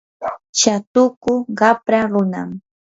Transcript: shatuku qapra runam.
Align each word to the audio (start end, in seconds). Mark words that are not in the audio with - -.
shatuku 0.59 1.33
qapra 1.57 1.99
runam. 2.11 2.49